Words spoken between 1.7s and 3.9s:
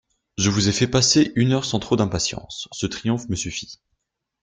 trop d'impatience; ce triomphe me suffit.